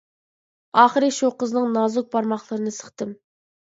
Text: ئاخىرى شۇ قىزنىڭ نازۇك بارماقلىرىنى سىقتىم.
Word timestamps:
ئاخىرى 0.79 1.11
شۇ 1.19 1.31
قىزنىڭ 1.43 1.71
نازۇك 1.79 2.11
بارماقلىرىنى 2.19 2.79
سىقتىم. 2.83 3.19